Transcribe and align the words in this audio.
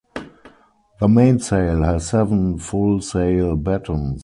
The 0.99 1.07
mainsail 1.07 1.83
has 1.83 2.07
seven 2.09 2.57
full 2.57 3.01
sail 3.01 3.55
battens. 3.55 4.19